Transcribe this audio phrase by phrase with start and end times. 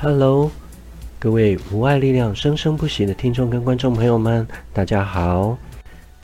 [0.00, 0.48] Hello，
[1.18, 5.58] 各位无爱力量生生不息的听众跟观众朋友们，大家好。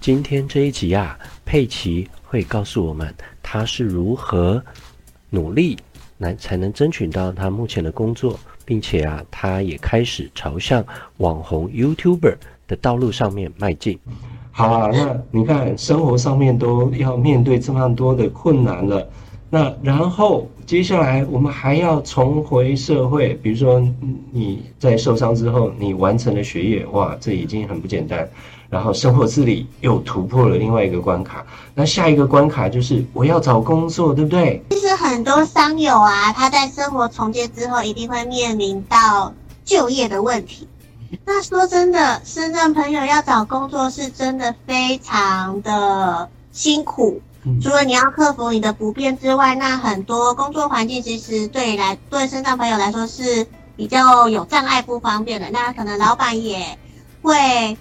[0.00, 4.62] 今天这一集啊，佩奇会告诉我们他是如何
[5.28, 5.76] 努力
[6.18, 10.86] 来才能争取到他目前的工作，并且啊，他也开始朝向
[11.16, 12.36] 网红 YouTuber
[12.68, 13.98] 的道路上面迈进。
[14.52, 19.04] 好啊，那你看生活上面都要面对这么多的困难了。
[19.54, 23.80] 那然后接下来我们还要重回社会，比如说
[24.32, 28.28] 你在受伤之后，你完成了学业，哇，这已经很不简单。
[28.68, 34.60] 然后生活自理又突破了另外一个关卡，那下一个关卡就是我要找工作，对不对？
[34.70, 39.32] 其实很多伤友啊，他在生活重建之后，一定会面临到
[39.64, 40.66] 就业的问题。
[41.24, 47.20] 那说真的，深圳朋友要找工作是真的非常的辛苦。
[47.62, 55.50] 除了你要克服你的不便之外，那很多工作环境其实对来对身障朋友来说是比较有障碍、不方便的。
[55.50, 56.78] 那可能老板也
[57.22, 57.76] 会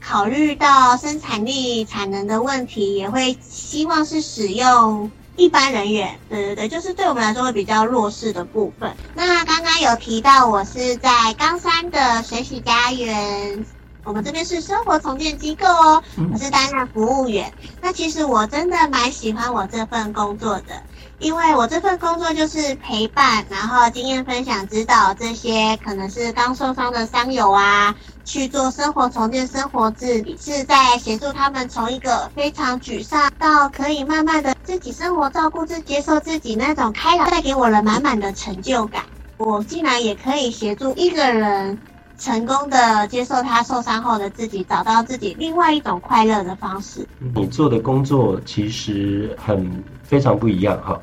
[0.00, 6.18] 考虑到生产力、产能的问题，也会希望是使用一般人员。
[6.28, 8.94] 对对对，就是对我们来说会比较弱势的部分。
[9.14, 13.66] 那刚刚有提到，我是在冈山的水洗家园。
[14.06, 16.00] 我们这边是生活重建机构哦，
[16.32, 17.52] 我是担任服务员。
[17.82, 20.80] 那其实我真的蛮喜欢我这份工作的，
[21.18, 27.92] 因为我这份工作就是陪伴，然后经验分享、指导这些可能是刚受伤的伤友啊，
[28.24, 39.02] 去做生活重建、生活自理，是在协助他们从一个非常沮丧到可以慢慢的自己生活、照顾自己、接受自己那种开朗，带给我了满满的成就感。
[39.36, 41.76] 我竟然也可以协助一个人。
[42.18, 47.06] 成功的接受他受伤后的自己，找到自己另外一种快乐的方式。
[47.34, 50.98] 你做的工作其实很非常不一样哈。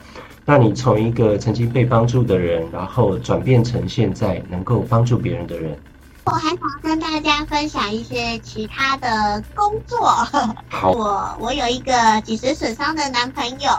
[0.46, 5.78] 那你从一个曾经被帮助的人，然后转变成现在能够帮助别人的人。
[6.26, 10.00] 我还想跟大家分享一些其他的工作。
[10.70, 11.94] 好，我我有一个
[12.24, 13.70] 脊髓损伤的男朋友，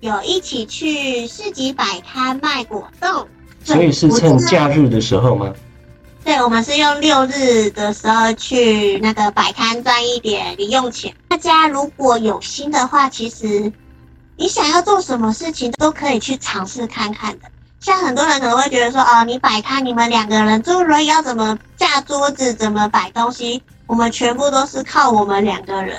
[0.00, 3.26] 有一起去市集摆摊卖果冻。
[3.64, 5.52] 所以是趁假日的时候吗？
[6.24, 11.12] 对，我们是用六日的时候去那个摆摊赚一点零用钱。
[11.28, 13.72] 大家如果有心的话，其实
[14.36, 17.46] 你想要做什么事情都可以去尝试看看的。
[17.80, 23.60] 像很多人可能会觉得说，哦，你摆摊，你们两个人坐轮椅要怎么架桌子，怎么摆东西？
[23.86, 25.98] 我们全部都是靠我们两个人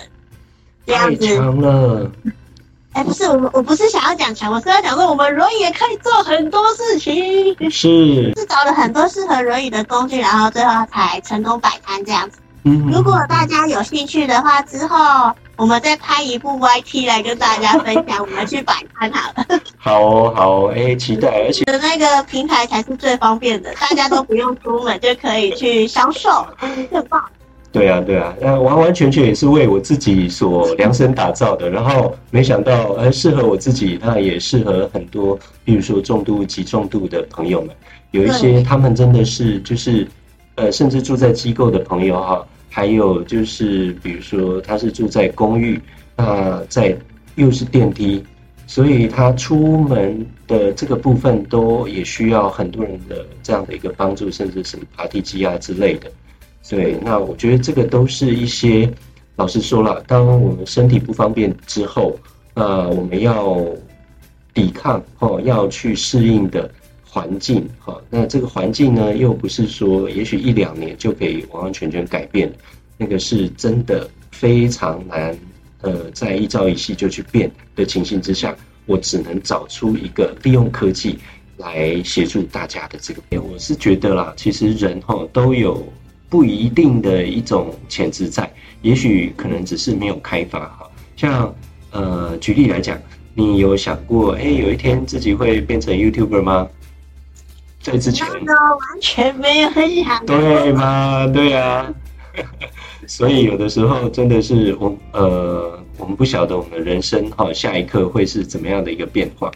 [0.88, 1.35] 这样子。
[1.35, 2.09] 强了。
[2.94, 7.56] 哎，不是我，我不是想要讲强，我是要讲说我们轮椅也可以做很多事情。
[7.70, 12.38] 是，是找了很多适合轮椅的工具，然后最后才成功摆摊这样子。
[12.66, 19.59] 嗯，如果大家有兴趣的话，之后我们再拍一部 YT 来跟大家分享，我们去摆摊好了。
[19.78, 27.22] 好哦，好哦，哎，期待，而且的那个平台才是最方便的，大家都不用出门就可以去销售，很棒。
[27.73, 31.67] 对啊，对啊，那完完全全也是为我自己所量身打造的。
[31.72, 37.75] 然后没想到，呃，适合我自己，那也适合很多，比如说重度、及重度的朋友们。
[38.11, 40.07] 有一些他们真的是就是，
[40.53, 45.81] 呃，甚至住在机构的朋友哈，还有就是比如说他是住在公寓，
[46.16, 46.95] 那在
[47.34, 48.23] 又是电梯，
[48.67, 56.07] 所以他出门的这个部分都也需要很多人的这样的一个帮助，甚至什么爬梯机啊之类的。
[56.69, 58.91] 对，那我觉得这个都是一些，
[59.35, 62.18] 老实说了，当我们身体不方便之后，
[62.56, 63.63] 呃，我们要
[64.53, 66.68] 抵抗哦，要去适应的
[67.03, 68.02] 环境哈。
[68.09, 72.52] 那这个环境呢，又不是说也许一两年就可以完完全全改变，
[72.97, 75.38] 那个是真的非常难，
[75.81, 78.56] 呃，在一朝一夕就去变的情形之下，
[78.88, 81.19] 我只能找出一个利用科技
[81.57, 83.40] 来协助大家的这个变。
[83.40, 85.85] 我是觉得啦，其实人哈都有。
[86.34, 88.52] 不一定的一种潜质在，
[88.82, 90.90] 也许可能只是没有开发哈。
[91.16, 91.54] 像
[91.92, 92.98] 呃，举例来讲，
[93.36, 96.68] 你有想过，哎，有一天自己会变成 YouTuber 吗？
[97.84, 100.26] 在之前，完全没有很想。
[100.26, 101.28] 对吗？
[101.28, 101.94] 对呀、啊。
[103.06, 109.52] 所以有的时候真的是我呃，我们不晓得我们的人生哈，下一刻会是怎么样的一个变化。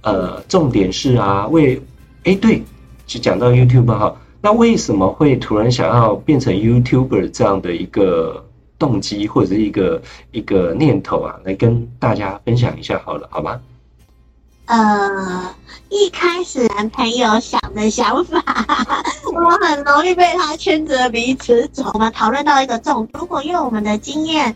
[0.00, 1.80] 呃，重点是啊，为
[2.24, 2.64] 哎对，
[3.06, 4.16] 就讲到 YouTuber 哈。
[4.40, 8.46] 那为什么会突然想要变成 YouTuber 这样的一个
[8.78, 10.00] 动机或者是一个
[10.30, 11.34] 一个念头啊？
[11.44, 13.60] 来跟大家分享一下好了，好吗？
[14.66, 15.54] 呃，
[15.88, 18.42] 一开始男朋友想的想法，
[19.32, 21.90] 我很容易被他牵着鼻子走。
[21.94, 24.54] 我们讨论到一个重点，如果用我们的经验，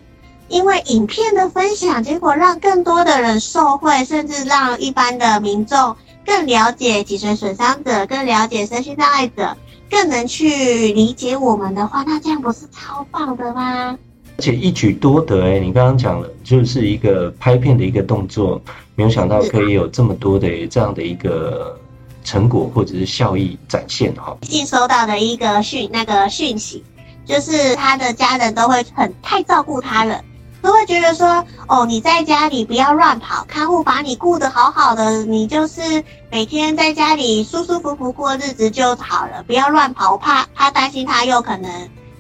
[0.49, 5.97] 因为影片的分享，结果让更多的人受惠，甚至让一般的民众。
[6.25, 9.57] 更了解脊髓损伤者，更了解身心障碍者，
[9.93, 10.49] 更能去
[10.95, 13.97] 理解我们的话，那这样不是超棒的吗？
[14.39, 18.59] 而且一举多得哎，你刚刚讲了，就是一个拍片的一个动作，
[18.95, 21.79] 没有想到可以有这么多的这样的一个
[22.25, 24.35] 成果或者是效益展现哈。
[24.41, 26.83] 最近收到的一个讯那个讯息，
[27.27, 30.25] 就是他的家人都会很太照顾他了，
[30.63, 41.71] 都会觉得说，哦，你在家里不要乱跑，看护把你顾得好好的，你就是每天在家里舒舒服服过日子就好了，不要乱跑，我怕他担心他又可能。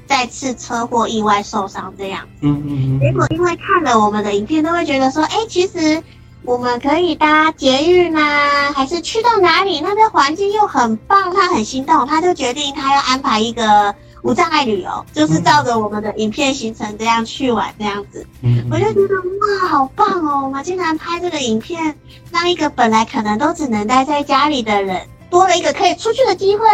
[0.04, 3.00] 再次车祸意外受伤这样子，嗯嗯嗯。
[3.00, 6.02] 结果因为看了我们的影片，都会觉得说，哎、欸，其实
[6.44, 18.26] 我们可以搭捷运啊，还是去到哪里，那边环境又很棒，他很心动，他就决定他要安排一个无障碍旅游，就是照着我们的影片行程这样去玩这样子。
[18.42, 20.44] 嗯，我就觉得哇，好棒哦！
[20.44, 21.96] 我们竟然拍这个影片，
[22.30, 26.66] 让一个本来可能都只能待在家里的人，多了一个可以出去的机会，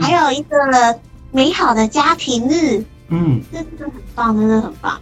[0.00, 0.56] 还有一个。
[1.34, 5.00] 美好的家庭日，嗯，这真的很棒，真的很棒。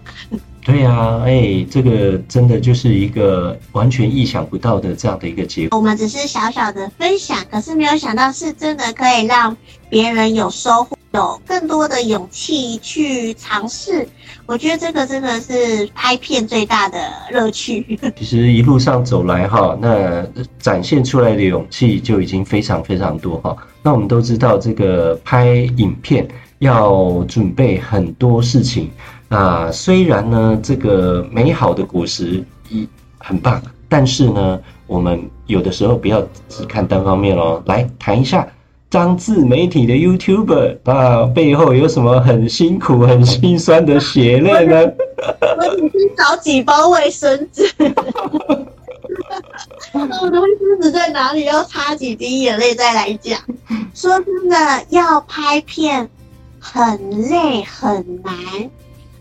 [0.63, 5.79] 对呀、啊，哎、欸，这个真的就是一个完全意想不到的这样的一个结果。
[5.79, 9.57] 我们只是小小的分享，可是没有想到是真的可以让
[9.89, 14.07] 别人有收获，有更多的勇气去尝试。
[14.45, 16.99] 我觉得这个真的是拍片最大的
[17.31, 17.99] 乐趣。
[18.17, 20.27] 其实一路上走来哈，那
[20.59, 23.57] 展现出来的勇气就已经非常非常多哈。
[23.83, 25.47] 那我们都知道，这个拍
[25.79, 26.29] 影片
[26.59, 28.91] 要准备很多事情。
[29.33, 32.89] 那虽然呢，这个美好的果实一
[33.19, 37.63] 很棒，但是呢，我们有的时候不要只看单方面哦。
[37.67, 38.45] 来谈一下
[38.91, 44.93] 张自媒体的 YouTuber 啊，背后有什么很辛苦、很心酸的血泪呢？
[45.59, 47.73] 我只是找几包卫生纸。
[49.93, 51.45] 我的卫生纸在哪里？
[51.45, 53.39] 要擦几滴眼泪再来讲。
[53.95, 54.57] 说真的，
[54.89, 56.11] 要拍片
[56.59, 58.35] 很累很难。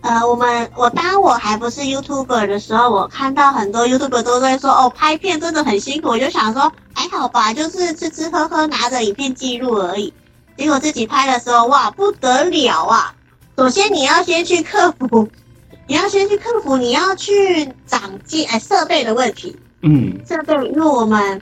[0.01, 6.09] 呃，我们我当我还不是 YouTuber 的时候，我看到很多 YouTuber 都在说哦，拍片真的很辛苦。
[6.09, 10.13] 我就想说还好吧，就是吃吃喝喝，拿着影片记录而已。
[10.57, 13.13] 结果自己拍的时候，哇，不得了啊！
[13.57, 15.27] 首先你要先去克服，
[15.87, 19.57] 你要先去克服，你要去长进哎设备的问题。
[19.81, 21.41] 嗯，设备，因为我们。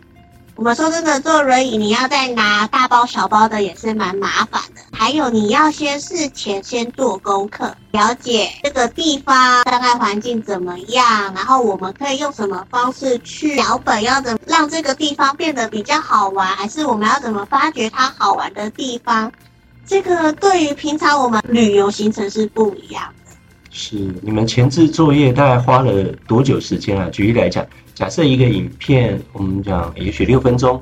[0.57, 4.81] 我们说真的，坐轮椅你要再拿大包小包的也是蛮麻烦的。
[4.91, 19.31] 还有你要先事前先做功课，了解这个地方大概环境怎么样，然后我们可以用什么方式去脚本，要怎么让这个地方变得比较好玩，还是我们要怎么发掘它好玩的地方？
[19.85, 23.31] 这个对于平常我们旅游行程是不一样的。
[23.69, 27.07] 是，你们前置作业大概花了多久时间啊？
[27.11, 27.63] 举例来讲。
[27.97, 30.79] 假设一个影片，我们讲也许六分钟，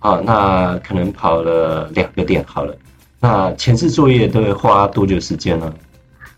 [0.00, 2.76] 啊，那可能跑了两个点好了，
[3.20, 5.72] 那前置作业都会花多久时间呢？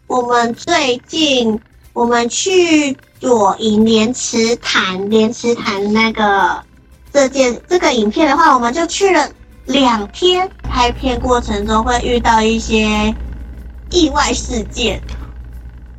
[0.08, 1.58] 我们最近
[1.94, 6.62] 我们去左营莲池潭，莲池潭那个
[7.10, 9.26] 这件这个影片的话，我们就去了
[9.64, 13.14] 两天，拍片过程中会遇到一些
[13.90, 15.00] 意外事件。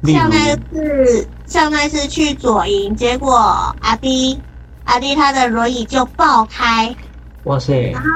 [0.04, 4.40] 像那次，像那次去左营，结果阿弟，
[4.86, 6.96] 阿弟他的轮椅就爆开。
[7.44, 7.92] 哇塞！
[7.92, 8.08] 然后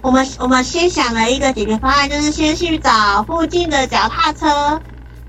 [0.00, 4.80] 我们我们先想了一个解决方案，就是先去找附近的脚踏车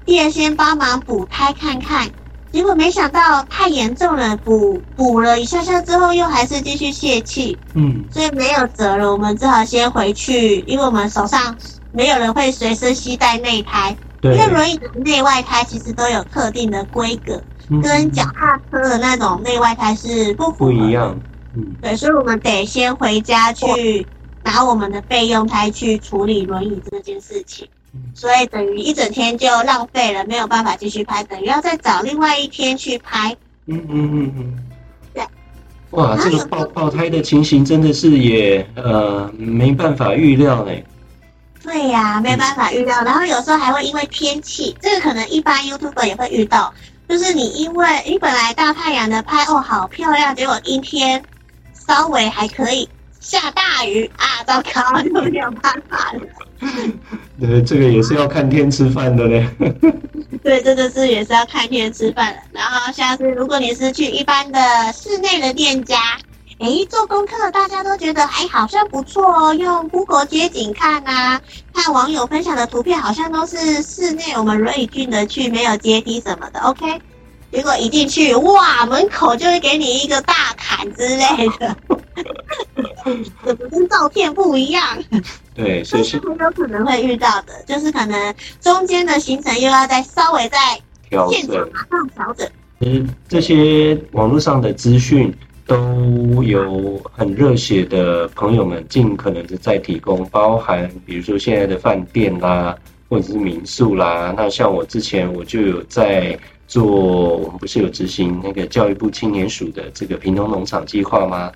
[0.06, 2.08] 店先帮忙补胎看看。
[2.52, 7.58] 结果没想到太严重了，补补了一下下之后，又还是继续泄气。
[7.74, 11.58] 嗯，所以没有辙了，我们只好先回去，因为我们手上
[11.92, 13.98] 没有人会随身携带内胎。
[14.22, 20.66] 对，因为轮椅的内外胎其实都有特定的规格，嗯、跟脚踏车的那种内外胎是不符。
[20.66, 21.18] 不一样。
[21.56, 24.06] 嗯，对，所以我们得先回家去
[24.44, 33.36] 拿我们的备用胎去处理轮椅这件事情，嗯、所以等于一整天就浪费了，没有办法继续拍，等于要再找另外一天去拍。
[33.66, 34.60] 嗯嗯嗯嗯，
[35.14, 35.24] 对。
[35.92, 40.86] 哇，这个爆爆胎的情形真的是也呃没办法预料嘞。
[41.72, 46.74] 对呀、啊，没办法预料，然后有时候还会因为天气，这个可能一般 YouTuber 也会遇到，
[47.08, 51.24] 就是你因为你本来大太阳的拍哦好漂亮，结果阴天
[51.72, 56.22] 稍微还可以，下大雨啊，糟糕，就没有办法了。
[57.40, 59.48] 对，这个也是要看天吃饭的嘞。
[60.44, 62.40] 对，这个是也是要看天吃饭的。
[62.52, 64.60] 然后下次如果你是去一般的
[64.92, 66.18] 室内的店家。
[66.60, 69.54] 哎，做功课大家都觉得哎好像不错哦。
[69.54, 71.42] 用 Google 街景看啊，
[71.74, 76.60] 看网友分享的图片，好像都是室内我们轮椅进得去，没有阶梯什么的。
[76.60, 77.02] OK，
[77.50, 81.76] 结果一进去，哇，门口就会给你一个大坎之类的。
[83.46, 84.84] 怎么跟照片不一样？
[85.56, 90.58] 对，所以是很有可能会遇到的，就是可能中间的行程又要再稍微再
[91.30, 92.46] 现场马上调整。
[92.82, 95.34] 嗯，这些网络上的资讯
[95.70, 102.76] 都有很热血的朋友们尽可能的在提供，包含比如说现在的饭店啦，
[103.08, 104.34] 或者是民宿啦。
[104.36, 106.36] 那像我之前我就有在
[106.68, 111.52] 做，我们不是有执行那个教育部青年署的这个平东农场计划吗？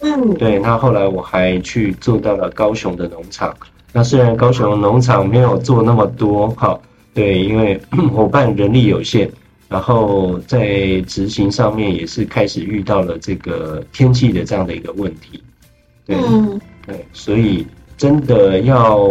[0.00, 0.58] 嗯，对。
[0.58, 3.54] 那后来我还去做到了高雄的农场。
[3.92, 6.78] 那虽然高雄农场没有做那么多，哈，
[7.12, 7.78] 对，因为
[8.14, 9.30] 伙伴人力有限。
[9.68, 15.42] 然后在执行上面也是开始遇到了这个天气的这样的一个问题，
[16.06, 19.10] 对，嗯、对，所以真的要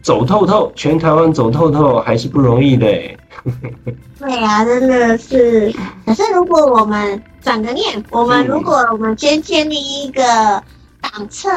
[0.00, 2.86] 走透透，全台湾走透透还是不容易的。
[4.18, 5.74] 对啊，真的是。
[6.06, 10.22] 可是如果我们转个念，我们如果我们先建立一个
[11.00, 11.50] 档册，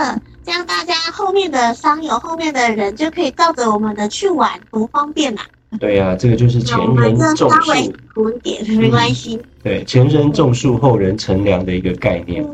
[0.43, 5.43] 这样大家后面的商友、后面的人就可以照着我们的去玩，多方便啊！
[5.79, 9.43] 对呀、啊，这个就是前人种树，苦一点没关系、嗯。
[9.63, 12.45] 对，前人种树，后人乘凉的一个概念。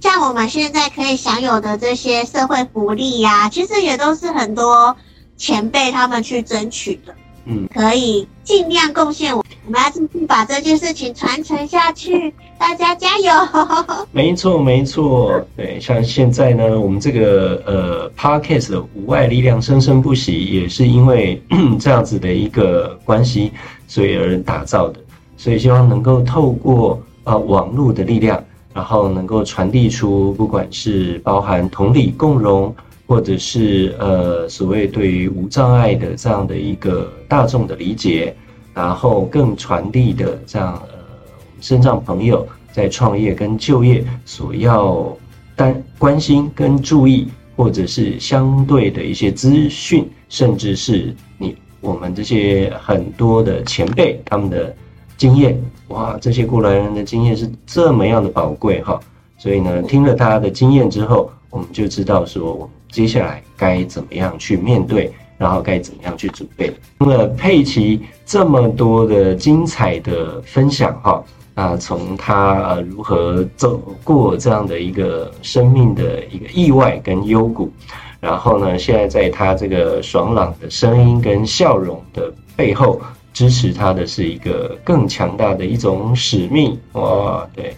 [0.00, 4.96] 像我们现在可以享有的这些社会福利呀、啊，其实也都是很多
[5.36, 7.14] 前辈他们去争取的。
[7.44, 13.30] 嗯，可以尽量贡献我，我们要继续把这件事情传承下去，大家加油！
[14.10, 21.40] 没错，没错，对，像现在呢，我们这个呃 Podcast 的无碍力量生生不息，也是因为
[21.78, 23.52] 这样子的一个关系，
[23.86, 24.98] 所以而打造的，
[25.36, 28.42] 所以希望能够透过、呃、网络的力量，
[28.74, 32.74] 然后能够传递出，不管是包含同理共融。
[33.06, 38.32] 或者是呃，所谓对于无障碍的这样的一个大众的理解，
[38.74, 40.98] 然后更传递的这样呃，
[41.28, 45.16] 我们身障朋友在创业跟就业所要
[45.56, 54.74] 担关心跟注意，或者是相对的一些资讯，甚至是你我们这些很多的前辈他们的
[55.16, 58.98] 经验，哇，这些过来人的经验是这么样的宝贵哈，
[59.38, 62.68] 所以呢，听了他的经验之后，我们就知道说。
[62.90, 66.70] 接下来该怎么样去面对，然后该怎么样去准备？
[66.98, 77.72] 那么佩奇这么多的精彩的分享哈，那，从他如何走过这样的一个生命的一个意外跟幽谷，
[78.20, 83.00] 然后呢，现在在他这个爽朗的声音跟笑容的背后，
[83.32, 87.48] 支持他的是一个更强大的一种使命哇！
[87.54, 87.74] 对，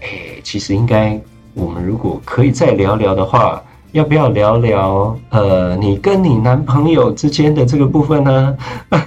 [0.00, 0.08] 哎，
[0.42, 1.16] 其实应该
[1.54, 3.62] 我们如果可以再聊聊的话。
[3.96, 8.54] 要不要聊聊呃，你跟你男朋友之间的这个部分呢？
[8.90, 9.00] 我很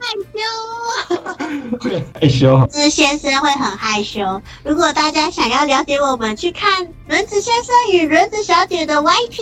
[0.00, 2.66] 害羞，害羞。
[2.66, 4.42] 子先生会很害羞。
[4.64, 9.38] 如果大家想要了解我们，去看轮子先生与轮子小姐的 YT。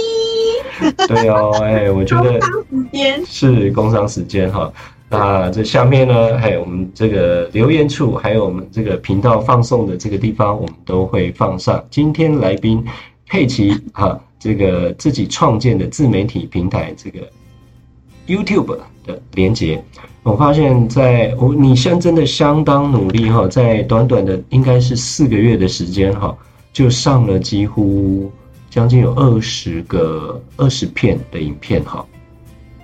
[1.08, 2.38] 对哦，哎，我觉得
[3.26, 4.70] 是工商时间哈。
[5.08, 12.84] 那这下面呢，还有我们这个留言处，还有我们这个频道放送的这个地方，我们都会放上今天来宾。
[13.26, 17.20] 佩奇哈，这个自己创建的自媒体平台，这个
[18.26, 19.82] YouTube 的连接，
[20.22, 26.36] 我发现在我你现在真的相当努力哈，在短短的应该是四个月的时间哈，
[26.72, 28.30] 就上了几乎
[28.70, 32.04] 将近有二十个二十片的影片哈。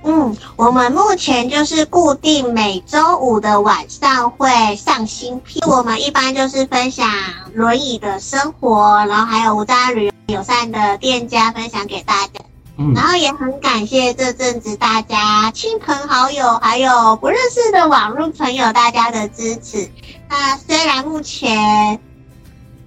[0.03, 5.63] 嗯，我们目前就是固定每周五的晚上会上新片。
[5.69, 7.07] 我们一般就是分享
[7.53, 12.41] 轮椅的生活，然后还有无障碍旅游友善的店家分享给大家。
[12.79, 19.91] 嗯，然后也很感谢这阵子大家亲朋好友还有不认识的网络朋友大家的支持。
[20.31, 22.01] 那虽然目前。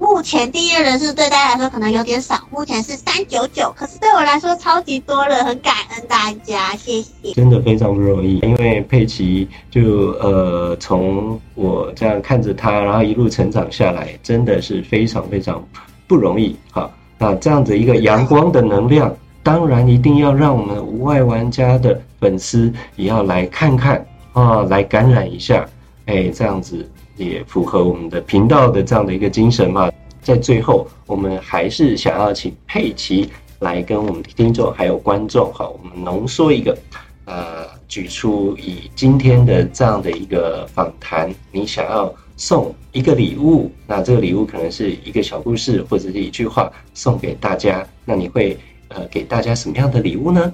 [0.03, 7.31] 目前订阅人数对大家来说可能有点少，目前是三九九，可是对我来说超级多了，很感恩大家，谢谢。
[7.33, 15.65] 真的非常不容易，因为佩奇就呃从我这样看着他，然后一路成长下来，真的是非常非常
[16.05, 16.53] 不容易。
[16.71, 25.65] 好，那这样子一个阳光的能量，当然一定要让我们无外玩家的粉丝也要来看看啊，来感染一下，
[26.07, 26.85] 哎，这样子。
[27.15, 29.91] 也符合我们的频道的这样的一个精神嘛。
[30.21, 33.29] 在最后，我们还是想要请佩奇
[33.59, 36.77] 来跟我们的听众还有观众，哈，我们浓缩一个，
[37.25, 50.53] 呃，举出以今天的这样的一个访谈，你想要送一个礼物，那这个礼物可能是一个小故事或者是一句话送给大家，那你会呃给大家什么样的礼物呢？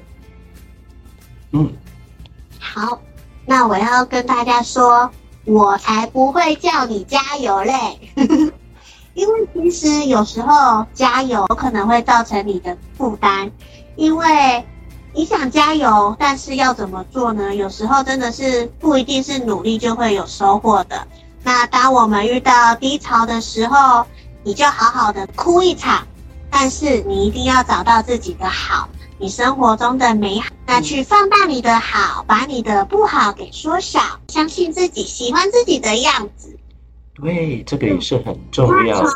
[1.51, 1.71] 嗯，
[2.57, 2.99] 好，
[3.45, 5.07] 那我要跟大家说。
[5.45, 7.99] 我才不会叫你加油嘞！
[9.15, 13.51] 因为其实有时候加油可能会造成你的负担，
[13.95, 14.63] 因为
[15.13, 17.53] 你想加油，但是要怎么做呢？
[17.55, 21.07] 有时候真的是不一定是努力就会有收获的。
[21.43, 24.05] 那当我们遇到低潮的时候，
[24.43, 26.05] 你就好好的哭一场，
[26.49, 28.87] 但是你一定要找到自己的好，
[29.21, 33.99] 你生活中的美好，那去放大你的好，把你的不好给缩小，
[34.29, 36.55] 相信自己，喜欢自己的样子。
[37.15, 39.09] 对，这个也是很重要的。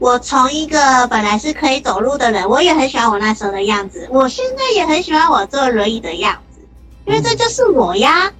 [0.00, 4.08] 我从一个本来是可以走路的人，我也很喜欢我那时候的样子。
[4.10, 6.58] 我现在也很喜欢我坐轮椅的样子，
[7.06, 8.32] 因为这就是我呀。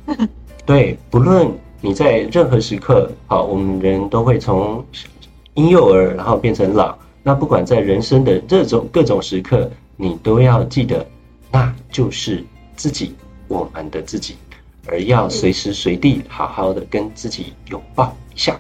[0.67, 1.49] 对，不论
[1.81, 4.85] 你在任何时刻，好，我们人都会从
[5.55, 6.93] 婴幼儿，然后变成老。
[7.23, 11.05] 那不管在人生的这种各种时刻，你都要记得，
[11.51, 12.45] 那就是
[12.77, 13.15] 自己，
[13.49, 14.37] 我们的自己，
[14.87, 18.57] 而要随时随地好好的跟自己拥抱一下。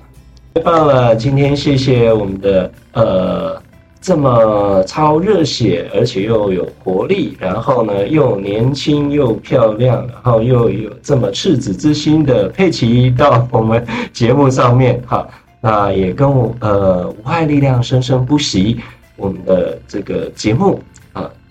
[0.54, 1.14] 太棒了！
[1.14, 3.62] 今天谢谢我们的呃
[4.00, 15.24] 这么超热血，而且又有活力，然后呢又年轻又漂亮，然后又有这么赤子之心的佩奇到我们节目上面哈。
[15.60, 18.80] 那也跟我呃无害力量生生不息
[19.16, 20.80] 我们的这个节目，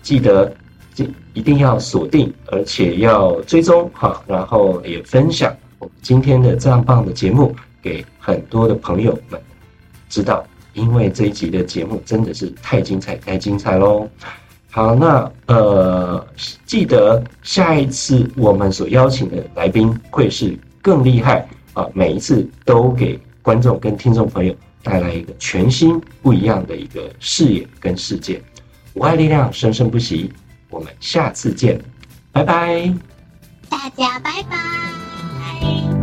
[0.02, 0.52] 记得
[0.94, 7.54] 记一定要锁定，而且要追踪哈，然后也分享我们今天的这样棒的节目。
[7.80, 9.40] 给很多的朋友们
[10.08, 14.06] 知道，因为这一集的节目真的是太精彩，太精彩喽！
[14.68, 16.26] 好，那呃，
[16.66, 21.86] 记得下一次我们所邀请的来宾会是更厉害啊！
[21.94, 28.42] 每一次都给观众跟听众朋友带来一个全新不一样的一个视野跟世界。
[28.94, 30.32] 无爱力量生生不息，
[30.70, 31.80] 我们下次见，
[32.32, 32.92] 拜拜！
[33.68, 35.97] 大家拜拜。